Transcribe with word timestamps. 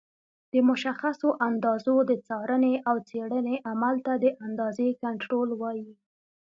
د 0.53 0.55
مشخصو 0.69 1.29
اندازو 1.47 1.95
د 2.09 2.11
څارنې 2.27 2.73
او 2.89 2.95
څېړنې 3.09 3.55
عمل 3.69 3.95
ته 4.05 4.13
د 4.23 4.25
اندازې 4.45 4.87
کنټرول 5.03 5.49
وایي. 5.61 5.91